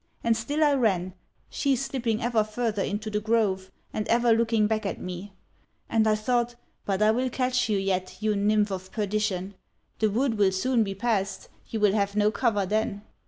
And 0.23 0.35
still 0.35 0.63
I 0.63 0.73
ran—she 0.73 1.75
slipping 1.75 2.23
ever 2.23 2.43
further 2.43 2.81
into 2.81 3.11
the 3.11 3.19
grove, 3.19 3.69
and 3.93 4.07
ever 4.07 4.33
looking 4.33 4.65
back 4.65 4.83
at 4.83 4.99
me. 4.99 5.33
And 5.87 6.07
I 6.07 6.15
thought: 6.15 6.55
But 6.85 7.03
I 7.03 7.11
will 7.11 7.29
catch 7.29 7.69
you 7.69 7.77
yet, 7.77 8.17
you 8.19 8.35
nymph 8.35 8.71
of 8.71 8.91
perdition! 8.91 9.53
The 9.99 10.09
wood 10.09 10.39
will 10.39 10.53
soon 10.53 10.83
be 10.83 10.95
passed, 10.95 11.49
you 11.69 11.79
will 11.79 11.93
have 11.93 12.15
no 12.15 12.31
cover 12.31 12.65
then! 12.65 13.03